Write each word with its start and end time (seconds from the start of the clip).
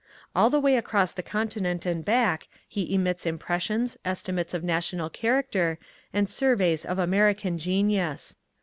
All 0.35 0.49
the 0.49 0.59
way 0.59 0.77
across 0.77 1.11
the 1.11 1.21
continent 1.21 1.85
and 1.85 2.03
back 2.03 2.47
he 2.67 2.91
emits 2.91 3.27
impressions, 3.27 3.97
estimates 4.03 4.55
of 4.55 4.63
national 4.63 5.11
character, 5.11 5.77
and 6.11 6.27
surveys 6.27 6.85
of 6.85 6.97
American 6.97 7.59
genius. 7.59 8.35